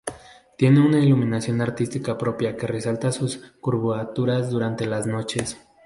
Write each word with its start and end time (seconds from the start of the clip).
Tiene 0.57 0.79
una 0.83 0.99
iluminación 0.99 1.61
artística 1.61 2.17
propia 2.17 2.57
que 2.57 2.65
resalta 2.65 3.11
sus 3.11 3.37
curvaturas 3.61 4.49
durante 4.49 4.87
las 4.87 5.05
noches. 5.05 5.59